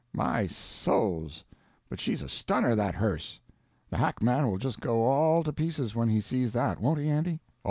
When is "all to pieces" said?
5.03-5.93